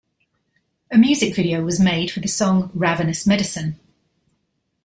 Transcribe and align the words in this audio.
A 0.91 0.97
music 0.97 1.35
video 1.35 1.63
was 1.63 1.79
made 1.79 2.09
for 2.09 2.21
the 2.21 2.27
song 2.27 2.71
"Ravenous 2.73 3.27
Medicine". 3.27 3.79